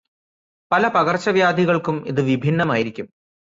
പല 0.71 0.87
പകർച്ചവ്യാധികൾക്കും 0.87 2.07
ഇത് 2.07 2.21
വിഭിന്നമായിരിക്കും. 2.21 3.07